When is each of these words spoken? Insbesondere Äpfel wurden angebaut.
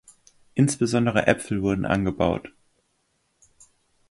Insbesondere 0.55 1.27
Äpfel 1.27 1.61
wurden 1.61 1.85
angebaut. 1.85 2.51